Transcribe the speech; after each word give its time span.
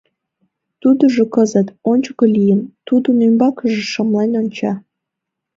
Тудыжо 0.81 1.23
кызыт, 1.33 1.67
ончыко 1.91 2.25
лийын, 2.35 2.61
тудын 2.87 3.17
ӱмбакыже 3.27 3.83
шымлен 3.91 4.31
онча. 4.41 4.73